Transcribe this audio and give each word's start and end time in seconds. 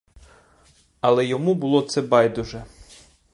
Але 1.01 1.25
йому 1.25 1.55
було 1.55 1.81
це 1.81 2.01
байдуже. 2.01 2.65